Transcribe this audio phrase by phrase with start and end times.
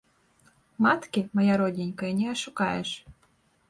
[0.85, 2.89] Маткі, мая родненькая, не ашукаеш.